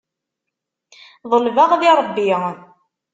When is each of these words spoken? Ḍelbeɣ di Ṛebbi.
Ḍelbeɣ 1.31 1.71
di 1.81 1.91
Ṛebbi. 1.99 2.31